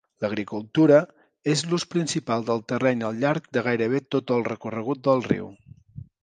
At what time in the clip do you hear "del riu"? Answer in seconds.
5.11-5.53